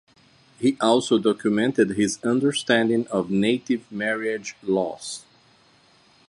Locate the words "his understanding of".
1.91-3.29